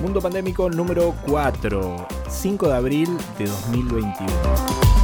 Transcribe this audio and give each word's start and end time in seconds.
Mundo 0.00 0.20
Pandémico 0.20 0.70
número 0.70 1.14
4, 1.26 2.06
5 2.28 2.66
de 2.68 2.72
abril 2.74 3.18
de 3.38 3.44
2021. 3.44 4.99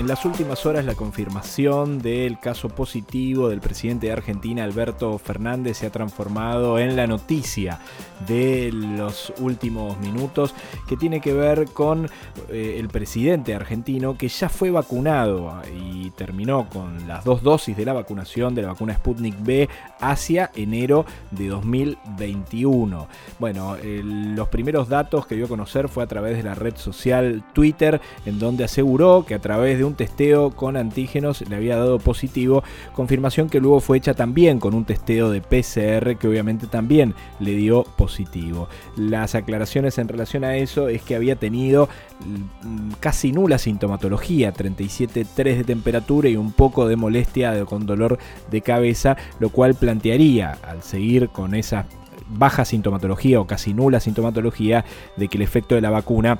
En 0.00 0.06
las 0.06 0.24
últimas 0.24 0.64
horas 0.64 0.86
la 0.86 0.94
confirmación 0.94 1.98
del 1.98 2.38
caso 2.38 2.70
positivo 2.70 3.50
del 3.50 3.60
presidente 3.60 4.06
de 4.06 4.14
Argentina, 4.14 4.64
Alberto 4.64 5.18
Fernández, 5.18 5.76
se 5.76 5.86
ha 5.86 5.92
transformado 5.92 6.78
en 6.78 6.96
la 6.96 7.06
noticia 7.06 7.80
de 8.26 8.70
los 8.72 9.30
últimos 9.40 9.98
minutos 9.98 10.54
que 10.88 10.96
tiene 10.96 11.20
que 11.20 11.34
ver 11.34 11.66
con 11.66 12.08
eh, 12.48 12.76
el 12.78 12.88
presidente 12.88 13.54
argentino 13.54 14.16
que 14.16 14.28
ya 14.28 14.48
fue 14.48 14.70
vacunado 14.70 15.60
y 15.70 16.10
terminó 16.12 16.66
con 16.70 17.06
las 17.06 17.22
dos 17.22 17.42
dosis 17.42 17.76
de 17.76 17.84
la 17.84 17.92
vacunación 17.92 18.54
de 18.54 18.62
la 18.62 18.68
vacuna 18.68 18.94
Sputnik 18.94 19.36
B 19.38 19.68
hacia 20.00 20.50
enero 20.54 21.04
de 21.30 21.48
2021. 21.48 23.06
Bueno, 23.38 23.76
los 23.82 24.48
primeros 24.48 24.88
datos 24.88 25.26
que 25.26 25.36
dio 25.36 25.44
a 25.44 25.48
conocer 25.48 25.88
fue 25.88 26.02
a 26.04 26.06
través 26.06 26.38
de 26.38 26.42
la 26.42 26.54
red 26.54 26.76
social 26.76 27.44
Twitter, 27.52 28.00
en 28.24 28.38
donde 28.38 28.64
aseguró 28.64 29.26
que 29.26 29.34
a 29.34 29.40
través 29.40 29.76
de 29.76 29.84
un 29.84 29.89
testeo 29.94 30.50
con 30.50 30.76
antígenos 30.76 31.48
le 31.48 31.56
había 31.56 31.76
dado 31.76 31.98
positivo, 31.98 32.62
confirmación 32.94 33.48
que 33.48 33.60
luego 33.60 33.80
fue 33.80 33.98
hecha 33.98 34.14
también 34.14 34.58
con 34.58 34.74
un 34.74 34.84
testeo 34.84 35.30
de 35.30 35.40
PCR 35.40 36.16
que 36.16 36.28
obviamente 36.28 36.66
también 36.66 37.14
le 37.38 37.52
dio 37.52 37.84
positivo. 37.84 38.68
Las 38.96 39.34
aclaraciones 39.34 39.98
en 39.98 40.08
relación 40.08 40.44
a 40.44 40.56
eso 40.56 40.88
es 40.88 41.02
que 41.02 41.14
había 41.14 41.36
tenido 41.36 41.88
mm, 42.24 42.92
casi 43.00 43.32
nula 43.32 43.58
sintomatología, 43.58 44.52
37,3 44.52 45.56
de 45.56 45.64
temperatura 45.64 46.28
y 46.28 46.36
un 46.36 46.52
poco 46.52 46.88
de 46.88 46.96
molestia 46.96 47.64
con 47.64 47.86
dolor 47.86 48.18
de 48.50 48.60
cabeza, 48.60 49.16
lo 49.38 49.50
cual 49.50 49.74
plantearía, 49.74 50.58
al 50.62 50.82
seguir 50.82 51.28
con 51.28 51.54
esa 51.54 51.86
baja 52.28 52.64
sintomatología 52.64 53.40
o 53.40 53.46
casi 53.46 53.74
nula 53.74 54.00
sintomatología, 54.00 54.84
de 55.16 55.28
que 55.28 55.38
el 55.38 55.42
efecto 55.42 55.74
de 55.74 55.80
la 55.80 55.90
vacuna 55.90 56.38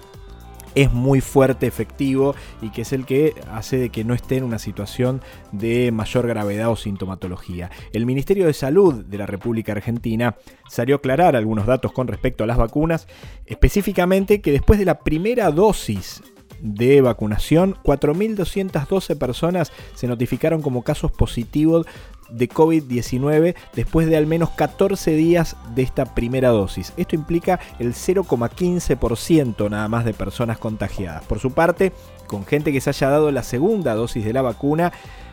es 0.74 0.92
muy 0.92 1.20
fuerte, 1.20 1.66
efectivo 1.66 2.34
y 2.60 2.70
que 2.70 2.82
es 2.82 2.92
el 2.92 3.06
que 3.06 3.34
hace 3.50 3.76
de 3.76 3.90
que 3.90 4.04
no 4.04 4.14
esté 4.14 4.36
en 4.36 4.44
una 4.44 4.58
situación 4.58 5.22
de 5.52 5.90
mayor 5.92 6.26
gravedad 6.26 6.70
o 6.70 6.76
sintomatología. 6.76 7.70
El 7.92 8.06
Ministerio 8.06 8.46
de 8.46 8.52
Salud 8.52 9.04
de 9.04 9.18
la 9.18 9.26
República 9.26 9.72
Argentina 9.72 10.36
salió 10.68 10.96
a 10.96 10.98
aclarar 10.98 11.36
algunos 11.36 11.66
datos 11.66 11.92
con 11.92 12.08
respecto 12.08 12.44
a 12.44 12.46
las 12.46 12.56
vacunas, 12.56 13.06
específicamente 13.46 14.40
que 14.40 14.52
después 14.52 14.78
de 14.78 14.84
la 14.84 15.00
primera 15.00 15.50
dosis 15.50 16.22
de 16.60 17.00
vacunación, 17.00 17.74
4.212 17.82 19.16
personas 19.16 19.72
se 19.94 20.06
notificaron 20.06 20.62
como 20.62 20.82
casos 20.82 21.10
positivos 21.10 21.86
de 22.30 22.48
COVID-19 22.48 23.54
después 23.74 24.06
de 24.06 24.16
al 24.16 24.26
menos 24.26 24.50
14 24.50 25.12
días 25.12 25.56
de 25.74 25.82
esta 25.82 26.14
primera 26.14 26.50
dosis. 26.50 26.92
Esto 26.96 27.14
implica 27.14 27.60
el 27.78 27.94
0,15% 27.94 29.70
nada 29.70 29.88
más 29.88 30.04
de 30.04 30.14
personas 30.14 30.58
contagiadas. 30.58 31.24
Por 31.24 31.38
su 31.38 31.52
parte, 31.52 31.92
con 32.26 32.44
gente 32.44 32.72
que 32.72 32.80
se 32.80 32.90
haya 32.90 33.10
dado 33.10 33.30
la 33.30 33.42
segunda 33.42 33.94
dosis 33.94 34.24
de 34.24 34.32
la 34.32 34.42
vacuna, 34.42 34.92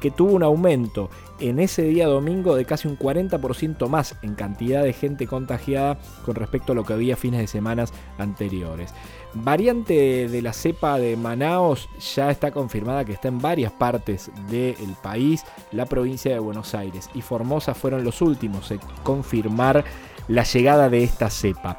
que 0.00 0.10
tuvo 0.10 0.32
un 0.32 0.42
aumento 0.42 1.10
en 1.38 1.58
ese 1.58 1.82
día 1.82 2.06
domingo 2.06 2.54
de 2.54 2.64
casi 2.64 2.88
un 2.88 2.98
40% 2.98 3.88
más 3.88 4.16
en 4.22 4.34
cantidad 4.34 4.82
de 4.82 4.92
gente 4.92 5.26
contagiada 5.26 5.98
con 6.24 6.34
respecto 6.34 6.72
a 6.72 6.74
lo 6.74 6.84
que 6.84 6.92
había 6.92 7.16
fines 7.16 7.40
de 7.40 7.46
semanas 7.46 7.92
anteriores. 8.18 8.92
Variante 9.32 10.28
de 10.28 10.42
la 10.42 10.52
cepa 10.52 10.98
de 10.98 11.16
Manaos 11.16 11.88
ya 12.14 12.30
está 12.30 12.50
confirmada 12.50 13.04
que 13.04 13.12
está 13.12 13.28
en 13.28 13.38
varias 13.38 13.72
partes 13.72 14.30
del 14.50 14.94
país, 15.02 15.44
la 15.72 15.86
provincia 15.86 16.32
de 16.32 16.40
Buenos 16.40 16.74
Aires 16.74 17.08
y 17.14 17.22
Formosa 17.22 17.74
fueron 17.74 18.04
los 18.04 18.20
últimos 18.22 18.70
en 18.70 18.80
confirmar 19.02 19.84
la 20.28 20.44
llegada 20.44 20.88
de 20.88 21.04
esta 21.04 21.30
cepa. 21.30 21.78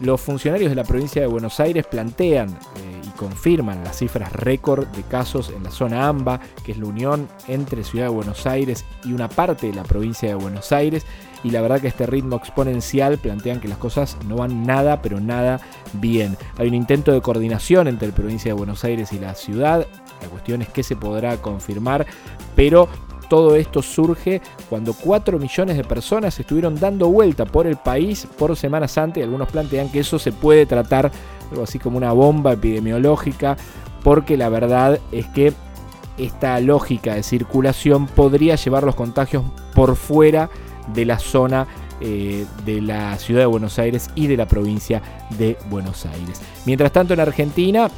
Los 0.00 0.20
funcionarios 0.20 0.70
de 0.70 0.76
la 0.76 0.84
provincia 0.84 1.20
de 1.20 1.26
Buenos 1.26 1.58
Aires 1.58 1.86
plantean 1.86 2.50
eh, 2.50 2.97
confirman 3.18 3.82
las 3.82 3.98
cifras 3.98 4.32
récord 4.32 4.86
de 4.86 5.02
casos 5.02 5.52
en 5.54 5.64
la 5.64 5.70
zona 5.70 6.08
AMBA, 6.08 6.40
que 6.64 6.72
es 6.72 6.78
la 6.78 6.86
unión 6.86 7.28
entre 7.48 7.82
Ciudad 7.82 8.06
de 8.06 8.12
Buenos 8.12 8.46
Aires 8.46 8.84
y 9.04 9.12
una 9.12 9.28
parte 9.28 9.66
de 9.66 9.74
la 9.74 9.82
provincia 9.82 10.28
de 10.28 10.36
Buenos 10.36 10.70
Aires. 10.72 11.04
Y 11.42 11.50
la 11.50 11.60
verdad 11.60 11.80
que 11.80 11.88
este 11.88 12.06
ritmo 12.06 12.36
exponencial 12.36 13.18
plantean 13.18 13.60
que 13.60 13.68
las 13.68 13.78
cosas 13.78 14.16
no 14.26 14.36
van 14.36 14.62
nada, 14.62 15.02
pero 15.02 15.20
nada 15.20 15.60
bien. 15.94 16.36
Hay 16.56 16.68
un 16.68 16.74
intento 16.74 17.12
de 17.12 17.20
coordinación 17.20 17.88
entre 17.88 18.08
la 18.08 18.14
provincia 18.14 18.50
de 18.50 18.58
Buenos 18.58 18.84
Aires 18.84 19.12
y 19.12 19.18
la 19.18 19.34
ciudad. 19.34 19.86
La 20.22 20.28
cuestión 20.28 20.62
es 20.62 20.68
que 20.68 20.82
se 20.82 20.96
podrá 20.96 21.36
confirmar, 21.38 22.06
pero 22.54 22.88
todo 23.28 23.56
esto 23.56 23.82
surge 23.82 24.40
cuando 24.70 24.94
4 24.94 25.38
millones 25.38 25.76
de 25.76 25.84
personas 25.84 26.38
estuvieron 26.40 26.76
dando 26.76 27.08
vuelta 27.08 27.44
por 27.44 27.66
el 27.66 27.76
país 27.76 28.26
por 28.38 28.56
Semana 28.56 28.88
Santa 28.88 29.20
y 29.20 29.22
algunos 29.22 29.48
plantean 29.48 29.90
que 29.90 30.00
eso 30.00 30.18
se 30.18 30.32
puede 30.32 30.66
tratar 30.66 31.12
algo 31.50 31.64
así 31.64 31.78
como 31.78 31.96
una 31.96 32.12
bomba 32.12 32.52
epidemiológica 32.52 33.56
porque 34.02 34.36
la 34.36 34.48
verdad 34.48 35.00
es 35.12 35.26
que 35.26 35.52
esta 36.16 36.58
lógica 36.60 37.14
de 37.14 37.22
circulación 37.22 38.06
podría 38.06 38.56
llevar 38.56 38.82
los 38.82 38.94
contagios 38.94 39.44
por 39.74 39.96
fuera 39.96 40.50
de 40.92 41.04
la 41.04 41.18
zona 41.18 41.66
eh, 42.00 42.46
de 42.64 42.80
la 42.80 43.18
ciudad 43.18 43.40
de 43.40 43.46
Buenos 43.46 43.78
Aires 43.78 44.10
y 44.14 44.26
de 44.26 44.36
la 44.36 44.46
provincia 44.46 45.02
de 45.38 45.56
Buenos 45.68 46.06
Aires. 46.06 46.40
Mientras 46.64 46.92
tanto 46.92 47.14
en 47.14 47.20
Argentina 47.20 47.90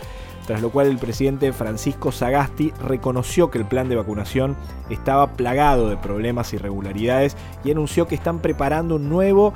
tras 0.47 0.61
lo 0.63 0.71
cual 0.71 0.87
el 0.87 0.97
presidente 0.97 1.53
Francisco 1.53 2.11
Sagasti 2.11 2.71
reconoció 2.81 3.51
que 3.51 3.59
el 3.59 3.67
plan 3.67 3.87
de 3.87 3.97
vacunación 3.97 4.55
estaba 4.89 5.33
plagado 5.33 5.89
de 5.89 5.97
problemas 5.97 6.51
y 6.51 6.55
irregularidades 6.55 7.37
y 7.63 7.69
anunció 7.69 8.07
que 8.07 8.15
están 8.15 8.39
preparando 8.39 8.95
un 8.95 9.09
nuevo 9.09 9.53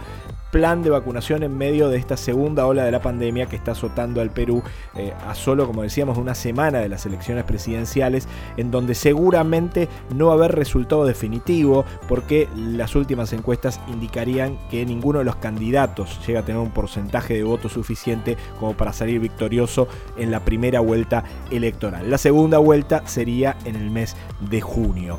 plan 0.54 0.84
de 0.84 0.92
vacunación 0.92 1.42
en 1.42 1.58
medio 1.58 1.90
de 1.90 1.98
esta 1.98 2.16
segunda 2.16 2.68
ola 2.68 2.86
de 2.86 2.92
la 2.92 3.02
pandemia 3.02 3.48
que 3.48 3.56
está 3.56 3.72
azotando 3.72 4.22
al 4.22 4.30
Perú 4.30 4.62
eh, 4.96 5.12
a 5.28 5.34
solo, 5.34 5.66
como 5.66 5.82
decíamos, 5.82 6.20
una 6.20 6.36
semana 6.36 6.78
de 6.78 6.90
las 6.90 7.08
elecciones 7.08 7.44
presidenciales, 7.44 8.28
en 8.56 8.70
donde 8.70 8.94
seguramente 8.94 9.90
no 10.14 10.28
va 10.28 10.34
a 10.34 10.36
haber 10.36 10.52
resultado 10.52 11.06
definitivo, 11.06 11.86
porque 12.08 12.48
las 12.56 12.96
últimas 12.96 13.34
encuestas 13.34 13.80
indicarían 13.88 14.60
que 14.70 14.86
ninguno 14.86 15.20
de 15.20 15.26
los 15.26 15.38
candidatos 15.38 16.20
llega 16.28 16.42
a 16.42 16.46
tener 16.46 16.62
un 16.62 16.70
porcentaje 16.70 17.34
de 17.34 17.44
voto 17.44 17.68
suficiente 17.68 18.38
como 18.60 18.78
para 18.78 18.94
salir 18.94 19.20
victorioso 19.20 19.88
en 20.18 20.30
la 20.30 20.42
primera 20.42 20.82
vuelta 20.82 21.24
electoral. 21.50 22.12
La 22.12 22.20
segunda 22.20 22.60
vuelta 22.60 23.02
sería 23.08 23.58
en 23.66 23.76
el 23.76 23.90
mes 23.90 24.16
de 24.52 24.62
junio. 24.62 25.18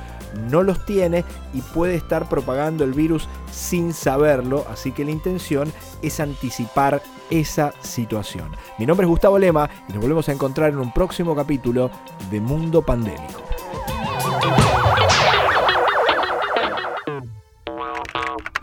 no 0.50 0.62
los 0.62 0.84
tiene 0.84 1.24
y 1.52 1.60
puede 1.60 1.94
estar 1.96 2.28
propagando 2.28 2.84
el 2.84 2.92
virus 2.92 3.28
sin 3.50 3.92
saberlo, 3.92 4.66
así 4.70 4.92
que 4.92 5.04
la 5.04 5.10
intención 5.10 5.72
es 6.02 6.09
anticipar 6.18 7.00
esa 7.30 7.72
situación. 7.80 8.50
Mi 8.78 8.86
nombre 8.86 9.04
es 9.04 9.08
Gustavo 9.08 9.38
Lema 9.38 9.70
y 9.88 9.92
nos 9.92 10.02
volvemos 10.02 10.28
a 10.28 10.32
encontrar 10.32 10.70
en 10.70 10.78
un 10.78 10.92
próximo 10.92 11.36
capítulo 11.36 11.92
de 12.30 12.40
Mundo 12.40 12.82
Pandémico. 12.82 13.44